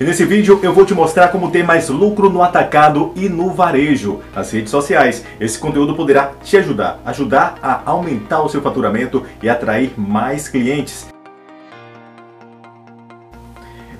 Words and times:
E 0.00 0.04
nesse 0.04 0.24
vídeo 0.24 0.58
eu 0.62 0.72
vou 0.72 0.86
te 0.86 0.94
mostrar 0.94 1.28
como 1.28 1.50
ter 1.50 1.62
mais 1.62 1.90
lucro 1.90 2.30
no 2.30 2.42
atacado 2.42 3.12
e 3.14 3.28
no 3.28 3.50
varejo, 3.50 4.20
nas 4.34 4.50
redes 4.50 4.70
sociais. 4.70 5.26
Esse 5.38 5.58
conteúdo 5.58 5.94
poderá 5.94 6.32
te 6.42 6.56
ajudar, 6.56 6.98
ajudar 7.04 7.58
a 7.62 7.82
aumentar 7.84 8.40
o 8.40 8.48
seu 8.48 8.62
faturamento 8.62 9.26
e 9.42 9.48
atrair 9.50 9.92
mais 9.98 10.48
clientes. 10.48 11.06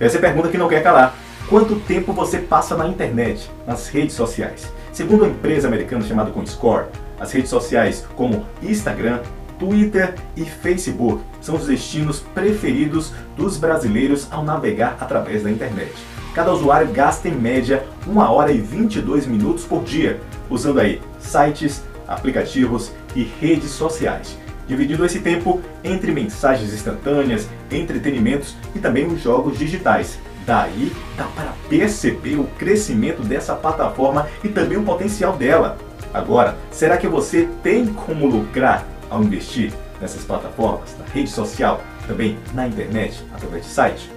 Essa 0.01 0.17
é 0.17 0.19
a 0.19 0.23
pergunta 0.23 0.49
que 0.49 0.57
não 0.57 0.69
quer 0.69 0.83
calar. 0.83 1.15
Quanto 1.51 1.77
tempo 1.81 2.15
você 2.15 2.39
passa 2.39 2.75
na 2.75 2.89
internet, 2.89 3.51
nas 3.67 3.89
redes 3.89 4.15
sociais? 4.15 4.73
Segundo 4.95 5.27
a 5.27 5.29
empresa 5.29 5.69
americana 5.69 6.03
chamada 6.03 6.31
ComScore, 6.31 6.87
as 7.21 7.31
redes 7.31 7.51
sociais 7.51 8.07
como 8.17 8.47
Instagram, 8.63 9.21
Twitter 9.61 10.15
e 10.35 10.45
Facebook 10.45 11.23
são 11.41 11.55
os 11.55 11.67
destinos 11.67 12.21
preferidos 12.35 13.13
dos 13.37 13.59
brasileiros 13.59 14.27
ao 14.31 14.43
navegar 14.43 14.97
através 14.99 15.43
da 15.43 15.51
internet. 15.51 15.93
Cada 16.35 16.53
usuário 16.53 16.91
gasta 16.91 17.29
em 17.29 17.35
média 17.35 17.85
1 18.07 18.19
hora 18.19 18.51
e 18.51 18.59
22 18.59 19.27
minutos 19.27 19.65
por 19.65 19.85
dia, 19.85 20.19
usando 20.49 20.81
aí 20.81 21.01
sites, 21.19 21.83
aplicativos 22.09 22.91
e 23.15 23.23
redes 23.23 23.71
sociais, 23.71 24.37
dividindo 24.67 25.05
esse 25.05 25.21
tempo 25.21 25.61
entre 25.85 26.11
mensagens 26.11 26.73
instantâneas, 26.73 27.47
entretenimentos 27.71 28.57
e 28.75 28.79
também 28.79 29.07
os 29.07 29.21
jogos 29.21 29.59
digitais. 29.59 30.19
Daí 30.47 30.91
dá 31.17 31.25
para 31.25 31.53
perceber 31.69 32.37
o 32.37 32.45
crescimento 32.59 33.23
dessa 33.23 33.55
plataforma 33.55 34.27
e 34.43 34.49
também 34.49 34.79
o 34.79 34.83
potencial 34.83 35.37
dela. 35.37 35.77
Agora, 36.15 36.57
será 36.71 36.97
que 36.97 37.07
você 37.07 37.49
tem 37.63 37.87
como 37.87 38.27
lucrar 38.27 38.87
ao 39.11 39.23
investir 39.23 39.73
nessas 40.01 40.25
plataformas, 40.25 40.97
na 40.99 41.05
rede 41.13 41.29
social, 41.29 41.81
também 42.07 42.39
na 42.55 42.67
internet, 42.67 43.25
através 43.35 43.65
de 43.65 43.71
site? 43.71 44.11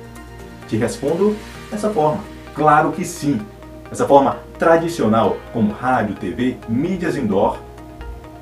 Te 0.68 0.78
respondo 0.78 1.36
dessa 1.70 1.90
forma. 1.90 2.24
Claro 2.54 2.92
que 2.92 3.04
sim. 3.04 3.42
Essa 3.92 4.08
forma 4.08 4.38
tradicional, 4.58 5.38
como 5.52 5.74
rádio, 5.74 6.16
TV, 6.16 6.58
mídias 6.70 7.18
indoor, 7.18 7.60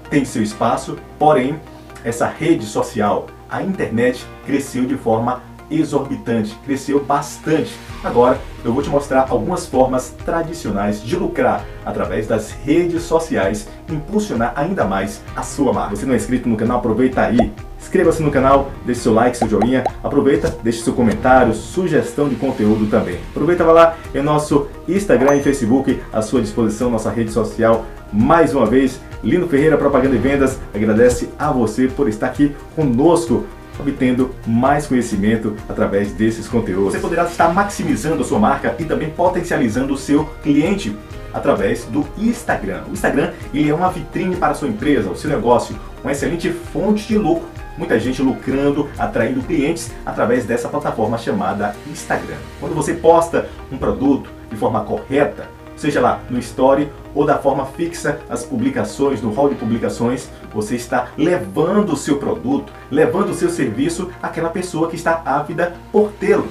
tem 0.10 0.24
seu 0.26 0.44
espaço, 0.44 0.98
porém, 1.18 1.60
essa 2.04 2.28
rede 2.28 2.66
social, 2.66 3.28
a 3.50 3.62
internet, 3.64 4.26
cresceu 4.46 4.86
de 4.86 4.96
forma 4.96 5.42
exorbitante, 5.72 6.56
cresceu 6.66 7.04
bastante. 7.04 7.72
Agora 8.04 8.40
eu 8.64 8.74
vou 8.74 8.84
te 8.84 8.90
mostrar 8.90 9.28
algumas 9.30 9.66
formas 9.66 10.14
tradicionais 10.26 11.04
de 11.04 11.16
lucrar 11.16 11.66
através 11.86 12.28
das 12.28 12.52
redes 12.52 13.04
sociais, 13.04 13.68
impulsionar 13.90 14.54
ainda 14.56 14.86
mais 14.86 15.22
a 15.36 15.44
sua 15.44 15.74
marca. 15.74 15.96
Se 15.96 16.06
não 16.06 16.14
é 16.14 16.18
inscrito 16.18 16.48
no 16.48 16.58
canal, 16.58 16.78
aproveita 16.78 17.22
aí, 17.22 17.52
inscreva-se 17.80 18.22
no 18.22 18.32
canal, 18.32 18.72
deixe 18.86 19.02
seu 19.02 19.14
like, 19.14 19.38
seu 19.38 19.50
joinha, 19.50 19.84
aproveita, 20.04 20.56
deixe 20.64 20.82
seu 20.82 20.94
comentário, 20.94 21.54
sugestão 21.54 22.30
de 22.30 22.36
conteúdo 22.36 22.88
também. 22.90 23.20
Aproveita, 23.32 23.64
vai 23.64 23.74
lá 23.74 23.98
em 24.14 24.22
nosso 24.22 24.68
Instagram 24.88 25.36
e 25.38 25.44
Facebook 25.44 26.00
à 26.14 26.22
sua 26.22 26.42
disposição, 26.42 26.90
nossa 26.90 27.10
rede 27.10 27.32
social. 27.32 27.86
Mais 28.14 28.54
uma 28.54 28.66
vez, 28.66 29.00
Lino 29.24 29.48
Ferreira 29.48 29.78
Propaganda 29.78 30.16
e 30.16 30.20
Vendas 30.20 30.60
agradece 30.74 31.30
a 31.40 31.52
você 31.52 31.88
por 31.88 32.10
estar 32.10 32.28
aqui 32.28 32.56
conosco 32.76 33.46
obtendo 33.80 34.32
mais 34.46 34.88
conhecimento 34.88 35.56
através 35.68 36.14
desses 36.14 36.48
conteúdos. 36.48 36.94
Você 36.94 37.00
poderá 37.00 37.26
estar 37.26 37.54
maximizando 37.54 38.22
a 38.22 38.26
sua 38.26 38.40
marca 38.40 38.76
e 38.80 38.86
também 38.86 39.10
potencializando 39.10 39.94
o 39.94 39.98
seu 39.98 40.26
cliente 40.44 40.96
através 41.34 41.86
do 41.86 42.06
Instagram. 42.18 42.84
O 42.90 42.94
Instagram 42.94 43.32
ele 43.54 43.70
é 43.70 43.74
uma 43.74 43.90
vitrine 43.90 44.36
para 44.36 44.52
a 44.52 44.56
sua 44.56 44.68
empresa, 44.68 45.10
o 45.10 45.16
seu 45.16 45.30
negócio, 45.30 45.76
uma 46.04 46.12
excelente 46.12 46.50
fonte 46.50 47.08
de 47.08 47.18
lucro. 47.18 47.48
Muita 47.78 47.98
gente 48.00 48.22
lucrando, 48.22 48.90
atraindo 49.00 49.42
clientes 49.42 49.92
através 50.06 50.46
dessa 50.46 50.68
plataforma 50.68 51.18
chamada 51.18 51.76
Instagram. 51.90 52.36
Quando 52.60 52.76
você 52.76 52.94
posta 52.94 53.50
um 53.72 53.78
produto 53.78 54.30
de 54.50 54.58
forma 54.58 54.84
correta, 54.84 55.48
seja 55.82 56.00
lá 56.00 56.22
no 56.30 56.38
Story 56.38 56.92
ou 57.16 57.26
da 57.26 57.40
forma 57.40 57.66
fixa 57.66 58.20
as 58.30 58.44
publicações, 58.44 59.22
no 59.22 59.34
hall 59.34 59.50
de 59.50 59.56
publicações, 59.56 60.30
você 60.54 60.76
está 60.76 61.08
levando 61.18 61.94
o 61.94 61.98
seu 61.98 62.18
produto, 62.18 62.72
levando 62.92 63.32
o 63.32 63.34
seu 63.34 63.50
serviço 63.50 64.12
àquela 64.22 64.50
pessoa 64.50 64.90
que 64.90 64.96
está 64.96 65.22
ávida 65.26 65.74
por 65.92 66.12
tê-lo. 66.14 66.48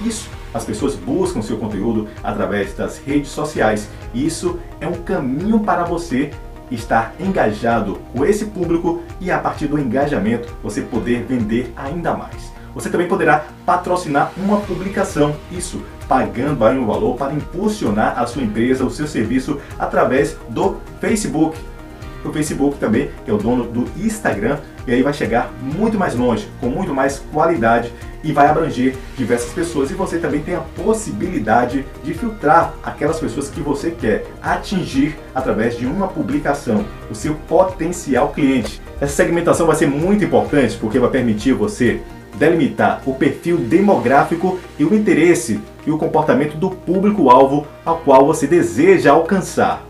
Isso, 0.00 0.30
as 0.54 0.64
pessoas 0.64 0.94
buscam 0.94 1.42
seu 1.42 1.58
conteúdo 1.58 2.08
através 2.22 2.72
das 2.74 2.98
redes 2.98 3.30
sociais. 3.30 3.88
Isso 4.14 4.58
é 4.80 4.86
um 4.86 5.02
caminho 5.02 5.60
para 5.60 5.82
você 5.82 6.30
estar 6.70 7.14
engajado 7.18 7.98
com 8.14 8.24
esse 8.24 8.46
público 8.46 9.02
e 9.20 9.30
a 9.30 9.38
partir 9.38 9.66
do 9.66 9.78
engajamento 9.78 10.54
você 10.62 10.82
poder 10.82 11.24
vender 11.24 11.72
ainda 11.76 12.14
mais. 12.14 12.57
Você 12.74 12.90
também 12.90 13.08
poderá 13.08 13.44
patrocinar 13.64 14.32
uma 14.36 14.60
publicação, 14.60 15.34
isso 15.50 15.82
pagando 16.08 16.64
aí 16.64 16.78
um 16.78 16.86
valor 16.86 17.16
para 17.16 17.34
impulsionar 17.34 18.18
a 18.18 18.26
sua 18.26 18.42
empresa, 18.42 18.84
o 18.84 18.90
seu 18.90 19.06
serviço 19.06 19.60
através 19.78 20.36
do 20.48 20.76
Facebook. 21.00 21.58
O 22.24 22.32
Facebook 22.32 22.78
também, 22.78 23.10
que 23.24 23.30
é 23.30 23.34
o 23.34 23.38
dono 23.38 23.64
do 23.64 23.84
Instagram, 23.96 24.58
e 24.86 24.92
aí 24.92 25.02
vai 25.02 25.12
chegar 25.12 25.52
muito 25.60 25.98
mais 25.98 26.14
longe, 26.14 26.48
com 26.60 26.68
muito 26.68 26.94
mais 26.94 27.22
qualidade 27.32 27.92
e 28.24 28.32
vai 28.32 28.48
abranger 28.48 28.96
diversas 29.16 29.52
pessoas. 29.52 29.90
E 29.90 29.94
você 29.94 30.18
também 30.18 30.40
tem 30.40 30.54
a 30.54 30.60
possibilidade 30.60 31.84
de 32.02 32.14
filtrar 32.14 32.74
aquelas 32.82 33.20
pessoas 33.20 33.48
que 33.48 33.60
você 33.60 33.90
quer 33.90 34.24
atingir 34.42 35.16
através 35.34 35.76
de 35.76 35.86
uma 35.86 36.08
publicação, 36.08 36.84
o 37.10 37.14
seu 37.14 37.34
potencial 37.34 38.30
cliente. 38.30 38.80
Essa 39.00 39.14
segmentação 39.14 39.66
vai 39.66 39.76
ser 39.76 39.86
muito 39.86 40.24
importante 40.24 40.76
porque 40.78 40.98
vai 40.98 41.10
permitir 41.10 41.52
você 41.52 42.00
delimitar 42.38 43.02
o 43.04 43.14
perfil 43.14 43.56
demográfico 43.58 44.58
e 44.78 44.84
o 44.84 44.94
interesse 44.94 45.60
e 45.86 45.90
o 45.90 45.98
comportamento 45.98 46.56
do 46.56 46.70
público-alvo 46.70 47.66
ao 47.84 47.98
qual 47.98 48.26
você 48.26 48.46
deseja 48.46 49.12
alcançar, 49.12 49.82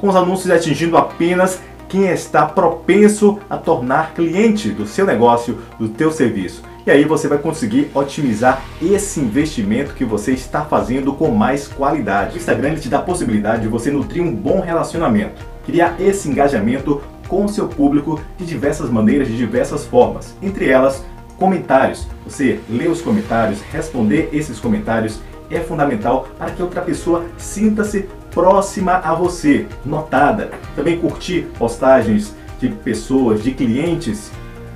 com 0.00 0.08
os 0.08 0.16
anúncios 0.16 0.50
atingindo 0.50 0.96
apenas 0.96 1.60
quem 1.88 2.08
está 2.08 2.46
propenso 2.46 3.38
a 3.50 3.58
tornar 3.58 4.14
cliente 4.14 4.70
do 4.70 4.86
seu 4.86 5.04
negócio, 5.04 5.58
do 5.78 5.90
teu 5.90 6.10
serviço. 6.10 6.62
E 6.86 6.90
aí 6.90 7.04
você 7.04 7.28
vai 7.28 7.38
conseguir 7.38 7.90
otimizar 7.94 8.62
esse 8.80 9.20
investimento 9.20 9.94
que 9.94 10.04
você 10.04 10.32
está 10.32 10.64
fazendo 10.64 11.12
com 11.12 11.30
mais 11.30 11.68
qualidade. 11.68 12.34
O 12.34 12.38
Instagram 12.38 12.74
te 12.74 12.88
dá 12.88 12.98
a 12.98 13.02
possibilidade 13.02 13.62
de 13.62 13.68
você 13.68 13.90
nutrir 13.90 14.22
um 14.22 14.34
bom 14.34 14.60
relacionamento, 14.60 15.46
criar 15.64 16.00
esse 16.00 16.28
engajamento 16.28 17.00
com 17.28 17.44
o 17.44 17.48
seu 17.48 17.68
público 17.68 18.20
de 18.36 18.44
diversas 18.44 18.90
maneiras, 18.90 19.28
de 19.28 19.36
diversas 19.36 19.84
formas. 19.84 20.34
Entre 20.42 20.68
elas, 20.68 21.04
comentários. 21.42 22.06
Você 22.24 22.60
lê 22.70 22.86
os 22.86 23.02
comentários, 23.02 23.60
responder 23.72 24.28
esses 24.32 24.60
comentários 24.60 25.18
é 25.50 25.58
fundamental 25.58 26.28
para 26.38 26.52
que 26.52 26.62
outra 26.62 26.80
pessoa 26.80 27.24
sinta-se 27.36 28.08
próxima 28.30 28.92
a 28.98 29.12
você, 29.12 29.66
notada. 29.84 30.52
Também 30.76 31.00
curtir 31.00 31.48
postagens 31.58 32.32
de 32.60 32.68
pessoas, 32.68 33.42
de 33.42 33.50
clientes. 33.50 34.30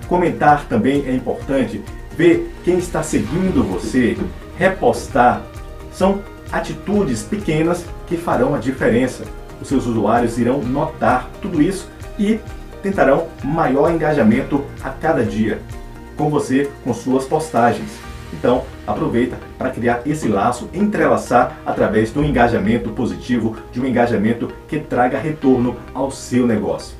Comentar 0.09 0.65
também 0.65 1.07
é 1.07 1.15
importante. 1.15 1.81
Ver 2.17 2.53
quem 2.65 2.79
está 2.79 3.01
seguindo 3.01 3.63
você, 3.63 4.19
repostar. 4.59 5.43
São 5.93 6.21
atitudes 6.51 7.23
pequenas 7.23 7.87
que 8.09 8.17
farão 8.17 8.57
a 8.57 8.59
diferença. 8.59 9.23
Os 9.63 9.69
seus 9.69 9.87
usuários 9.87 10.37
irão 10.37 10.61
notar 10.61 11.31
tudo 11.41 11.63
isso 11.63 11.89
e 12.19 12.41
tentarão 12.83 13.29
maior 13.45 13.89
engajamento 13.89 14.65
a 14.83 14.91
cada 14.91 15.23
dia 15.23 15.61
com 16.17 16.31
você 16.31 16.71
com 16.85 16.95
suas 16.95 17.25
postagens. 17.25 17.91
Então, 18.33 18.65
aproveita 18.87 19.39
para 19.57 19.71
criar 19.71 20.03
esse 20.07 20.29
laço, 20.29 20.69
entrelaçar 20.73 21.59
através 21.65 22.11
do 22.13 22.23
engajamento 22.23 22.91
positivo, 22.91 23.57
de 23.73 23.81
um 23.81 23.87
engajamento 23.87 24.51
que 24.69 24.79
traga 24.79 25.19
retorno 25.19 25.77
ao 25.95 26.11
seu 26.11 26.47
negócio. 26.47 26.95